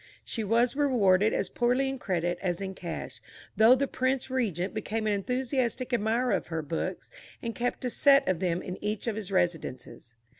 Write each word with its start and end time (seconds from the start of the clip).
She 0.25 0.43
was 0.43 0.75
rewarded 0.75 1.31
as 1.31 1.47
poorly 1.47 1.87
in 1.87 1.99
credit 1.99 2.39
as 2.41 2.59
in 2.59 2.73
cash, 2.73 3.21
though 3.55 3.75
the 3.75 3.85
Prince 3.87 4.31
Regent 4.31 4.73
became 4.73 5.05
an 5.05 5.13
enthusiastic 5.13 5.93
admirer 5.93 6.31
of 6.31 6.47
her 6.47 6.63
books, 6.63 7.11
and 7.39 7.53
kept 7.53 7.85
a 7.85 7.89
set 7.91 8.27
of 8.27 8.39
them 8.39 8.63
in 8.63 8.83
each 8.83 9.05
of 9.05 9.15
his 9.15 9.31
residences. 9.31 10.15